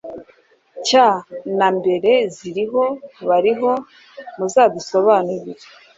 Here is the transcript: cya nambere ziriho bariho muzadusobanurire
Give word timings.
cya 0.87 1.07
nambere 1.57 2.11
ziriho 2.35 2.83
bariho 3.27 3.71
muzadusobanurire 4.37 5.63